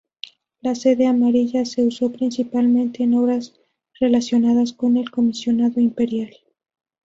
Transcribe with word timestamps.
La 0.61 0.73
seda 0.73 1.11
amarilla 1.11 1.63
se 1.63 1.85
usó 1.85 2.11
principalmente 2.11 3.03
en 3.03 3.13
obras 3.13 3.53
relacionadas 3.99 4.73
con 4.73 4.97
el 4.97 5.11
comisionado 5.11 5.79
imperial. 5.79 6.35